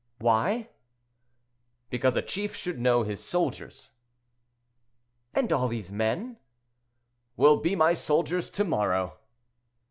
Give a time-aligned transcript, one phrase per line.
[0.17, 0.69] "Why?"
[1.91, 3.91] "Because a chief should know his soldiers."
[5.35, 6.37] "And all these men—"
[7.37, 9.17] "Will be my soldiers to morrow."